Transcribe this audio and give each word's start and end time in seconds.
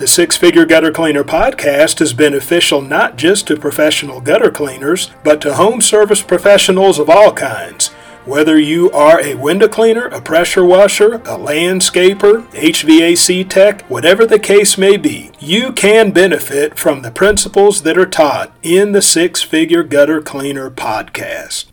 The 0.00 0.06
Six 0.06 0.34
Figure 0.34 0.64
Gutter 0.64 0.92
Cleaner 0.92 1.24
podcast 1.24 2.00
is 2.00 2.14
beneficial 2.14 2.80
not 2.80 3.16
just 3.18 3.46
to 3.48 3.56
professional 3.58 4.22
gutter 4.22 4.50
cleaners, 4.50 5.10
but 5.22 5.42
to 5.42 5.52
home 5.52 5.82
service 5.82 6.22
professionals 6.22 6.98
of 6.98 7.10
all 7.10 7.34
kinds. 7.34 7.88
Whether 8.24 8.58
you 8.58 8.90
are 8.92 9.20
a 9.20 9.34
window 9.34 9.68
cleaner, 9.68 10.06
a 10.06 10.22
pressure 10.22 10.64
washer, 10.64 11.16
a 11.16 11.36
landscaper, 11.36 12.50
HVAC 12.52 13.46
tech, 13.50 13.82
whatever 13.90 14.24
the 14.24 14.38
case 14.38 14.78
may 14.78 14.96
be, 14.96 15.32
you 15.38 15.70
can 15.70 16.12
benefit 16.12 16.78
from 16.78 17.02
the 17.02 17.10
principles 17.10 17.82
that 17.82 17.98
are 17.98 18.06
taught 18.06 18.56
in 18.62 18.92
the 18.92 19.02
Six 19.02 19.42
Figure 19.42 19.82
Gutter 19.82 20.22
Cleaner 20.22 20.70
podcast. 20.70 21.66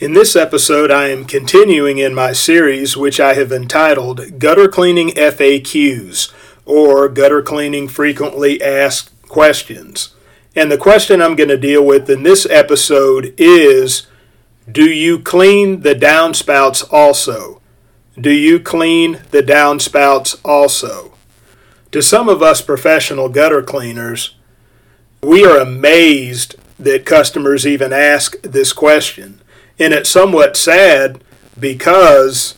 In 0.00 0.14
this 0.14 0.34
episode, 0.34 0.90
I 0.90 1.10
am 1.10 1.26
continuing 1.26 1.98
in 1.98 2.12
my 2.12 2.32
series, 2.32 2.96
which 2.96 3.20
I 3.20 3.34
have 3.34 3.52
entitled 3.52 4.40
Gutter 4.40 4.66
Cleaning 4.66 5.10
FAQs 5.10 6.32
or 6.66 7.08
gutter 7.08 7.42
cleaning 7.42 7.88
frequently 7.88 8.62
asked 8.62 9.10
questions. 9.28 10.14
And 10.56 10.70
the 10.70 10.78
question 10.78 11.20
I'm 11.20 11.36
going 11.36 11.48
to 11.48 11.56
deal 11.56 11.84
with 11.84 12.08
in 12.08 12.22
this 12.22 12.46
episode 12.46 13.34
is 13.36 14.06
Do 14.70 14.88
you 14.88 15.18
clean 15.18 15.80
the 15.80 15.94
downspouts 15.94 16.84
also? 16.92 17.60
Do 18.18 18.30
you 18.30 18.60
clean 18.60 19.20
the 19.30 19.42
downspouts 19.42 20.40
also? 20.44 21.14
To 21.90 22.02
some 22.02 22.28
of 22.28 22.42
us 22.42 22.62
professional 22.62 23.28
gutter 23.28 23.62
cleaners, 23.62 24.36
we 25.22 25.44
are 25.44 25.58
amazed 25.58 26.56
that 26.78 27.06
customers 27.06 27.66
even 27.66 27.92
ask 27.92 28.40
this 28.42 28.72
question. 28.72 29.40
And 29.78 29.92
it's 29.92 30.10
somewhat 30.10 30.56
sad 30.56 31.22
because 31.58 32.54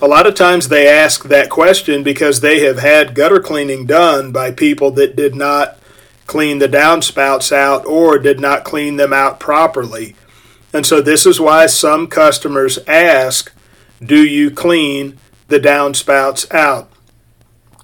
a 0.00 0.06
lot 0.06 0.26
of 0.26 0.34
times 0.34 0.68
they 0.68 0.88
ask 0.88 1.24
that 1.24 1.50
question 1.50 2.02
because 2.02 2.40
they 2.40 2.60
have 2.60 2.78
had 2.78 3.14
gutter 3.14 3.40
cleaning 3.40 3.86
done 3.86 4.30
by 4.30 4.50
people 4.50 4.90
that 4.92 5.16
did 5.16 5.34
not 5.34 5.78
clean 6.26 6.58
the 6.58 6.68
downspouts 6.68 7.50
out 7.50 7.84
or 7.86 8.18
did 8.18 8.38
not 8.38 8.64
clean 8.64 8.96
them 8.96 9.12
out 9.12 9.40
properly. 9.40 10.14
And 10.72 10.86
so 10.86 11.00
this 11.00 11.26
is 11.26 11.40
why 11.40 11.66
some 11.66 12.06
customers 12.06 12.78
ask, 12.86 13.52
Do 14.04 14.24
you 14.24 14.50
clean 14.50 15.18
the 15.48 15.58
downspouts 15.58 16.52
out? 16.54 16.90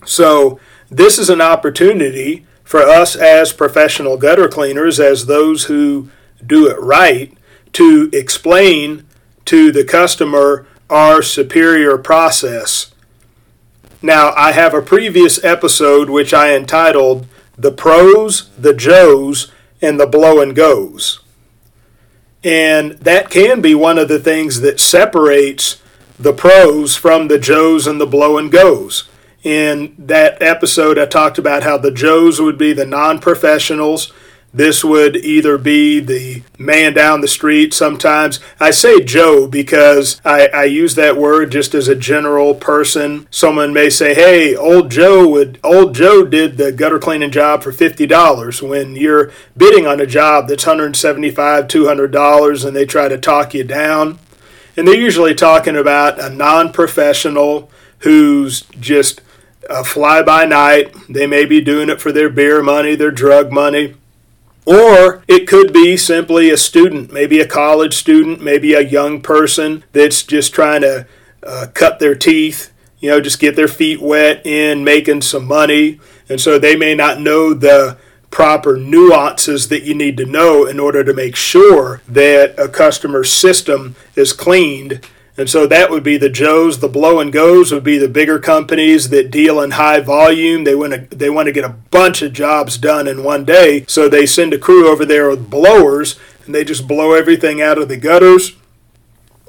So 0.04 0.60
this 0.90 1.18
is 1.18 1.30
an 1.30 1.40
opportunity 1.40 2.46
for 2.62 2.80
us 2.80 3.16
as 3.16 3.52
professional 3.52 4.16
gutter 4.16 4.48
cleaners, 4.48 5.00
as 5.00 5.26
those 5.26 5.64
who 5.64 6.10
do 6.46 6.68
it 6.68 6.78
right, 6.80 7.36
to 7.72 8.10
explain 8.12 9.06
to 9.46 9.72
the 9.72 9.84
customer 9.84 10.66
our 10.90 11.22
superior 11.22 11.98
process. 11.98 12.92
Now, 14.02 14.32
I 14.36 14.52
have 14.52 14.74
a 14.74 14.82
previous 14.82 15.42
episode 15.42 16.10
which 16.10 16.34
I 16.34 16.54
entitled 16.54 17.26
The 17.56 17.72
Pros, 17.72 18.50
the 18.58 18.74
Joes, 18.74 19.50
and 19.80 19.98
the 19.98 20.06
Blow 20.06 20.40
and 20.40 20.54
Goes. 20.54 21.20
And 22.42 22.92
that 23.00 23.30
can 23.30 23.62
be 23.62 23.74
one 23.74 23.98
of 23.98 24.08
the 24.08 24.18
things 24.18 24.60
that 24.60 24.78
separates 24.78 25.80
the 26.18 26.34
pros 26.34 26.94
from 26.94 27.28
the 27.28 27.38
Joes 27.38 27.86
and 27.86 28.00
the 28.00 28.06
Blow 28.06 28.36
and 28.36 28.52
Goes. 28.52 29.08
In 29.42 29.94
that 29.98 30.40
episode, 30.40 30.98
I 30.98 31.06
talked 31.06 31.38
about 31.38 31.62
how 31.62 31.78
the 31.78 31.90
Joes 31.90 32.40
would 32.40 32.58
be 32.58 32.72
the 32.72 32.86
non 32.86 33.18
professionals 33.18 34.12
this 34.54 34.84
would 34.84 35.16
either 35.16 35.58
be 35.58 35.98
the 35.98 36.42
man 36.56 36.94
down 36.94 37.20
the 37.20 37.28
street 37.28 37.74
sometimes. 37.74 38.38
I 38.60 38.70
say 38.70 39.02
Joe 39.02 39.48
because 39.48 40.20
I, 40.24 40.46
I 40.46 40.64
use 40.64 40.94
that 40.94 41.16
word 41.16 41.50
just 41.50 41.74
as 41.74 41.88
a 41.88 41.96
general 41.96 42.54
person. 42.54 43.26
Someone 43.32 43.72
may 43.72 43.90
say, 43.90 44.14
hey, 44.14 44.54
old 44.54 44.92
Joe 44.92 45.28
would 45.28 45.58
old 45.64 45.96
Joe 45.96 46.24
did 46.24 46.56
the 46.56 46.70
gutter 46.70 47.00
cleaning 47.00 47.32
job 47.32 47.64
for 47.64 47.72
fifty 47.72 48.06
dollars 48.06 48.62
when 48.62 48.94
you're 48.94 49.32
bidding 49.56 49.88
on 49.88 50.00
a 50.00 50.06
job 50.06 50.46
that's 50.46 50.66
175, 50.66 51.66
$200 51.66 52.64
and 52.64 52.76
they 52.76 52.86
try 52.86 53.08
to 53.08 53.18
talk 53.18 53.54
you 53.54 53.64
down. 53.64 54.20
And 54.76 54.86
they're 54.86 54.94
usually 54.94 55.34
talking 55.34 55.76
about 55.76 56.20
a 56.20 56.30
non 56.30 56.72
professional 56.72 57.70
who's 58.00 58.62
just 58.78 59.20
a 59.68 59.82
fly 59.82 60.22
by 60.22 60.44
night. 60.44 60.94
They 61.08 61.26
may 61.26 61.44
be 61.44 61.60
doing 61.60 61.88
it 61.88 62.00
for 62.00 62.12
their 62.12 62.30
beer 62.30 62.62
money, 62.62 62.94
their 62.94 63.10
drug 63.10 63.50
money 63.50 63.96
or 64.64 65.22
it 65.28 65.46
could 65.46 65.72
be 65.72 65.96
simply 65.96 66.50
a 66.50 66.56
student, 66.56 67.12
maybe 67.12 67.40
a 67.40 67.46
college 67.46 67.94
student, 67.94 68.40
maybe 68.40 68.74
a 68.74 68.80
young 68.80 69.20
person 69.20 69.84
that's 69.92 70.22
just 70.22 70.54
trying 70.54 70.80
to 70.80 71.06
uh, 71.42 71.66
cut 71.74 71.98
their 71.98 72.14
teeth, 72.14 72.72
you 73.00 73.10
know, 73.10 73.20
just 73.20 73.40
get 73.40 73.56
their 73.56 73.68
feet 73.68 74.00
wet 74.00 74.44
in 74.46 74.82
making 74.82 75.20
some 75.20 75.46
money. 75.46 76.00
And 76.28 76.40
so 76.40 76.58
they 76.58 76.76
may 76.76 76.94
not 76.94 77.20
know 77.20 77.52
the 77.52 77.98
proper 78.30 78.76
nuances 78.76 79.68
that 79.68 79.84
you 79.84 79.94
need 79.94 80.16
to 80.16 80.24
know 80.24 80.66
in 80.66 80.80
order 80.80 81.04
to 81.04 81.14
make 81.14 81.36
sure 81.36 82.00
that 82.08 82.58
a 82.58 82.68
customer's 82.68 83.32
system 83.32 83.94
is 84.16 84.32
cleaned 84.32 85.06
and 85.36 85.50
so 85.50 85.66
that 85.66 85.90
would 85.90 86.04
be 86.04 86.16
the 86.16 86.28
Joes. 86.28 86.78
The 86.78 86.88
blow 86.88 87.18
and 87.18 87.32
goes 87.32 87.72
would 87.72 87.82
be 87.82 87.98
the 87.98 88.08
bigger 88.08 88.38
companies 88.38 89.08
that 89.08 89.32
deal 89.32 89.60
in 89.60 89.72
high 89.72 90.00
volume. 90.00 90.62
They 90.62 90.76
want 90.76 90.92
to 90.92 91.16
they 91.16 91.28
want 91.28 91.46
to 91.46 91.52
get 91.52 91.64
a 91.64 91.76
bunch 91.90 92.22
of 92.22 92.32
jobs 92.32 92.78
done 92.78 93.08
in 93.08 93.24
one 93.24 93.44
day. 93.44 93.84
So 93.88 94.08
they 94.08 94.26
send 94.26 94.54
a 94.54 94.58
crew 94.58 94.88
over 94.88 95.04
there 95.04 95.28
with 95.28 95.50
blowers 95.50 96.18
and 96.46 96.54
they 96.54 96.62
just 96.62 96.86
blow 96.86 97.14
everything 97.14 97.60
out 97.60 97.78
of 97.78 97.88
the 97.88 97.96
gutters. 97.96 98.52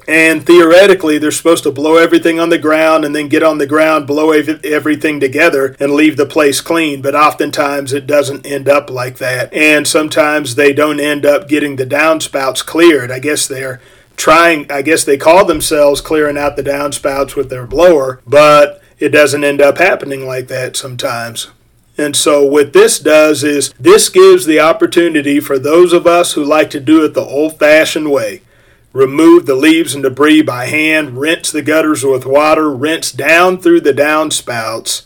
And 0.08 0.46
theoretically, 0.46 1.18
they're 1.18 1.32
supposed 1.32 1.64
to 1.64 1.72
blow 1.72 1.96
everything 1.96 2.38
on 2.38 2.48
the 2.48 2.58
ground 2.58 3.04
and 3.04 3.14
then 3.14 3.28
get 3.28 3.42
on 3.42 3.58
the 3.58 3.66
ground, 3.66 4.06
blow 4.06 4.30
everything 4.30 5.18
together, 5.18 5.74
and 5.80 5.94
leave 5.94 6.16
the 6.16 6.26
place 6.26 6.60
clean. 6.60 7.02
But 7.02 7.16
oftentimes, 7.16 7.92
it 7.92 8.06
doesn't 8.06 8.46
end 8.46 8.68
up 8.68 8.88
like 8.88 9.18
that. 9.18 9.52
And 9.52 9.86
sometimes 9.86 10.54
they 10.54 10.72
don't 10.72 11.00
end 11.00 11.26
up 11.26 11.48
getting 11.48 11.74
the 11.74 11.86
downspouts 11.86 12.64
cleared. 12.64 13.10
I 13.10 13.18
guess 13.18 13.48
they're 13.48 13.80
trying, 14.16 14.70
I 14.70 14.82
guess 14.82 15.04
they 15.04 15.16
call 15.16 15.44
themselves 15.44 16.00
clearing 16.00 16.38
out 16.38 16.56
the 16.56 16.62
downspouts 16.62 17.36
with 17.36 17.50
their 17.50 17.66
blower, 17.66 18.20
but 18.26 18.82
it 18.98 19.10
doesn't 19.10 19.44
end 19.44 19.60
up 19.60 19.78
happening 19.78 20.26
like 20.26 20.48
that 20.48 20.76
sometimes. 20.76 21.48
And 21.98 22.14
so, 22.14 22.44
what 22.44 22.72
this 22.72 22.98
does 22.98 23.42
is 23.42 23.72
this 23.80 24.08
gives 24.08 24.44
the 24.44 24.60
opportunity 24.60 25.40
for 25.40 25.58
those 25.58 25.92
of 25.92 26.06
us 26.06 26.32
who 26.32 26.44
like 26.44 26.68
to 26.70 26.80
do 26.80 27.04
it 27.04 27.14
the 27.14 27.22
old 27.22 27.58
fashioned 27.58 28.10
way 28.10 28.42
remove 28.96 29.44
the 29.44 29.54
leaves 29.54 29.94
and 29.94 30.02
debris 30.02 30.40
by 30.40 30.66
hand, 30.66 31.18
rinse 31.18 31.52
the 31.52 31.60
gutters 31.60 32.02
with 32.02 32.24
water, 32.24 32.70
rinse 32.72 33.12
down 33.12 33.58
through 33.58 33.80
the 33.80 33.92
downspouts. 33.92 35.04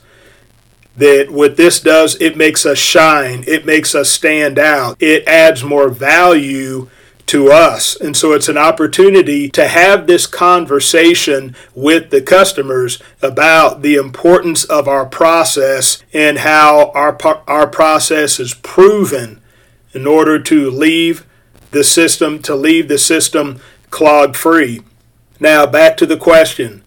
That 0.97 1.31
what 1.31 1.57
this 1.57 1.81
does, 1.81 2.17
it 2.21 2.37
makes 2.37 2.65
us 2.65 2.79
shine, 2.79 3.43
it 3.49 3.67
makes 3.67 3.95
us 3.95 4.09
stand 4.09 4.59
out, 4.59 4.97
it 5.01 5.27
adds 5.27 5.65
more 5.65 5.89
value 5.89 6.89
to 7.31 7.49
us. 7.49 7.95
And 7.95 8.17
so 8.17 8.33
it's 8.33 8.49
an 8.49 8.59
opportunity 8.59 9.49
to 9.51 9.69
have 9.69 10.09
this 10.09 10.27
conversation 10.27 11.55
with 11.77 12.11
the 12.11 12.21
customers 12.21 13.01
about 13.23 13.83
the 13.83 13.95
importance 13.95 14.65
of 14.65 14.89
our 14.89 15.07
process 15.07 16.03
and 16.13 16.39
how 16.39 16.91
our, 16.91 17.17
our 17.47 17.69
process 17.69 18.41
is 18.41 18.55
proven 18.55 19.41
in 19.93 20.09
order 20.09 20.41
to 20.41 20.71
leave 20.73 21.25
the 21.71 21.85
system, 21.85 22.43
to 22.43 22.57
leave 22.57 22.89
the 22.89 22.99
system 22.99 23.61
clog 23.91 24.35
free. 24.35 24.83
Now, 25.39 25.67
back 25.67 25.97
to 25.99 26.07
the 26.07 26.17
question 26.17 26.83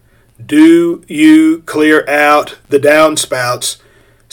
Do 0.45 1.06
you 1.07 1.63
clear 1.66 2.06
out 2.10 2.57
the 2.68 2.80
downspouts 2.80 3.78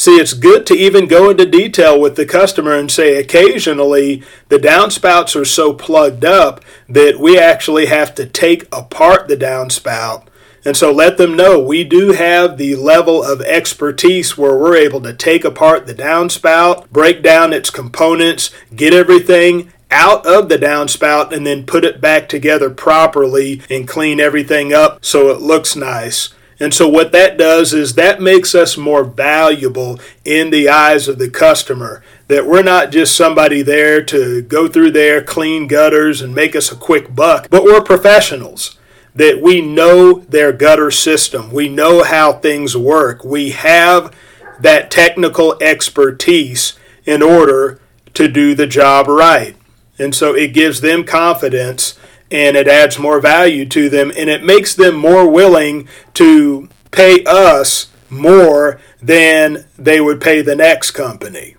See, 0.00 0.17
it's 0.17 0.32
good 0.32 0.67
to 0.69 0.75
even 0.75 1.06
go 1.06 1.29
into 1.29 1.44
detail 1.44 2.00
with 2.00 2.17
the 2.17 2.25
customer 2.25 2.75
and 2.75 2.91
say 2.91 3.17
occasionally 3.17 4.23
the 4.49 4.56
downspouts 4.56 5.38
are 5.38 5.44
so 5.44 5.75
plugged 5.75 6.25
up 6.25 6.64
that 6.88 7.20
we 7.20 7.38
actually 7.38 7.85
have 7.85 8.14
to 8.14 8.25
take 8.25 8.62
apart 8.75 9.29
the 9.29 9.37
downspout. 9.37 10.25
And 10.64 10.75
so 10.75 10.91
let 10.91 11.19
them 11.19 11.37
know 11.37 11.58
we 11.58 11.85
do 11.85 12.12
have 12.12 12.56
the 12.56 12.76
level 12.76 13.23
of 13.23 13.43
expertise 13.43 14.38
where 14.38 14.56
we're 14.56 14.76
able 14.76 15.02
to 15.02 15.12
take 15.12 15.44
apart 15.44 15.87
the 15.87 15.94
downspout, 15.94 16.88
break 16.88 17.23
down 17.23 17.52
its 17.52 17.69
components, 17.69 18.50
get 18.75 18.94
everything 18.94 19.70
out 19.91 20.25
of 20.25 20.49
the 20.49 20.56
downspout, 20.56 21.31
and 21.31 21.47
then 21.47 21.67
put 21.67 21.85
it 21.85 22.00
back 22.00 22.26
together 22.26 22.70
properly 22.70 23.61
and 23.69 23.87
clean 23.87 24.19
everything 24.19 24.73
up 24.73 25.05
so 25.05 25.29
it 25.29 25.43
looks 25.43 25.76
nice. 25.76 26.31
And 26.61 26.75
so, 26.75 26.87
what 26.87 27.11
that 27.12 27.39
does 27.39 27.73
is 27.73 27.95
that 27.95 28.21
makes 28.21 28.55
us 28.55 28.77
more 28.77 29.03
valuable 29.03 29.99
in 30.27 30.51
the 30.51 30.69
eyes 30.69 31.09
of 31.09 31.19
the 31.19 31.31
customer. 31.31 32.03
that 32.29 32.47
we're 32.47 32.62
not 32.62 32.93
just 32.93 33.17
somebody 33.17 33.61
there 33.61 34.01
to 34.05 34.41
go 34.43 34.69
through 34.69 34.93
there, 34.93 35.21
clean 35.21 35.67
gutters, 35.67 36.23
and 36.23 36.33
make 36.33 36.55
us 36.55 36.71
a 36.71 36.77
quick 36.77 37.12
buck, 37.12 37.49
but 37.51 37.65
we're 37.65 37.83
professionals. 37.83 38.77
That 39.17 39.43
we 39.43 39.61
know 39.61 40.21
their 40.21 40.53
gutter 40.53 40.93
system, 40.93 41.51
we 41.51 41.69
know 41.69 42.05
how 42.05 42.35
things 42.35 42.77
work, 42.77 43.25
we 43.25 43.51
have 43.51 44.15
that 44.61 44.93
technical 44.93 45.57
expertise 45.61 46.75
in 47.05 47.21
order 47.21 47.81
to 48.15 48.29
do 48.29 48.55
the 48.55 48.69
job 48.69 49.09
right. 49.09 49.57
And 49.99 50.15
so 50.15 50.35
it 50.35 50.55
gives 50.55 50.81
them 50.81 51.03
confidence 51.05 51.99
and 52.31 52.56
it 52.56 52.69
adds 52.69 52.99
more 52.99 53.21
value 53.21 53.67
to 53.67 53.88
them 53.88 54.12
and 54.17 54.31
it 54.31 54.44
makes 54.44 54.75
them 54.75 54.94
more 54.94 55.29
willing 55.29 55.88
to 56.15 56.69
pay 56.91 57.25
us 57.25 57.91
more 58.09 58.81
than 59.00 59.65
they 59.79 60.00
would 60.00 60.21
pay 60.21 60.43
the 60.43 60.56
next 60.56 60.93
company. 60.93 61.56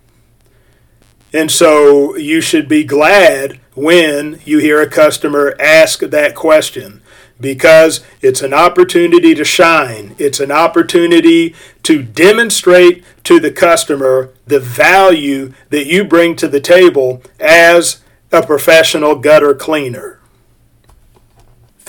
And 1.33 1.49
so 1.49 2.15
you 2.17 2.41
should 2.41 2.67
be 2.67 2.83
glad 2.83 3.59
when 3.73 4.41
you 4.43 4.59
hear 4.59 4.81
a 4.81 4.89
customer 4.89 5.55
ask 5.59 5.99
that 6.01 6.35
question 6.35 7.01
because 7.39 8.01
it's 8.21 8.41
an 8.41 8.53
opportunity 8.53 9.33
to 9.33 9.43
shine. 9.43 10.15
It's 10.19 10.39
an 10.39 10.51
opportunity 10.51 11.55
to 11.83 12.03
demonstrate 12.03 13.03
to 13.23 13.39
the 13.39 13.51
customer 13.51 14.31
the 14.45 14.59
value 14.59 15.53
that 15.69 15.87
you 15.87 16.03
bring 16.03 16.35
to 16.35 16.47
the 16.47 16.59
table 16.59 17.23
as 17.39 18.01
a 18.31 18.45
professional 18.45 19.15
gutter 19.15 19.55
cleaner. 19.55 20.20